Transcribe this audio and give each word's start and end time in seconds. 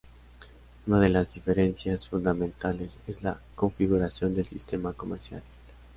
Una 0.87 0.99
de 0.99 1.09
las 1.09 1.31
diferencias 1.31 2.09
fundamentales 2.09 2.97
es 3.05 3.21
la 3.21 3.39
configuración 3.55 4.33
del 4.33 4.47
sistema 4.47 4.93
comercial. 4.93 5.43